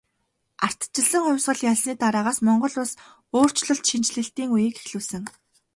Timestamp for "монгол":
2.47-2.73